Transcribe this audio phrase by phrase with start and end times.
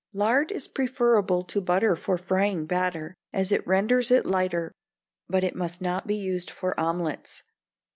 [0.13, 4.71] Lard is preferable to butter for frying batter, as it renders it lighter;
[5.29, 7.43] but it must not be used for omelettes.